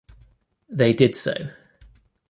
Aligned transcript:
They 0.67 0.93
did 0.93 1.15
so. 1.15 1.51